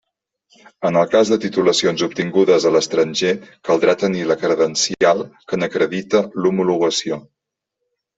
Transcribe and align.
En 0.89 0.95
el 0.99 1.09
cas 1.09 1.31
de 1.33 1.37
titulacions 1.41 2.03
obtingudes 2.07 2.65
a 2.69 2.71
l'estranger, 2.75 3.33
caldrà 3.69 3.95
tenir 4.05 4.23
la 4.31 4.37
credencial 4.45 5.21
que 5.53 5.61
n'acredite 5.61 6.23
l'homologació. 6.47 7.21